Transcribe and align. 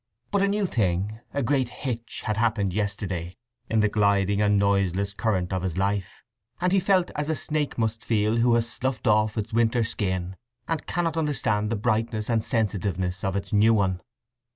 But 0.31 0.41
a 0.41 0.47
new 0.47 0.65
thing, 0.65 1.19
a 1.31 1.43
great 1.43 1.69
hitch, 1.69 2.23
had 2.25 2.37
happened 2.37 2.73
yesterday 2.73 3.37
in 3.69 3.81
the 3.81 3.87
gliding 3.87 4.41
and 4.41 4.57
noiseless 4.57 5.13
current 5.13 5.53
of 5.53 5.61
his 5.61 5.77
life, 5.77 6.23
and 6.59 6.71
he 6.71 6.79
felt 6.79 7.11
as 7.15 7.29
a 7.29 7.35
snake 7.35 7.77
must 7.77 8.03
feel 8.03 8.37
who 8.37 8.55
has 8.55 8.67
sloughed 8.67 9.05
off 9.07 9.37
its 9.37 9.53
winter 9.53 9.83
skin, 9.83 10.37
and 10.67 10.87
cannot 10.87 11.17
understand 11.17 11.69
the 11.69 11.75
brightness 11.75 12.31
and 12.31 12.43
sensitiveness 12.43 13.23
of 13.23 13.35
its 13.35 13.53
new 13.53 13.75
one. 13.75 14.01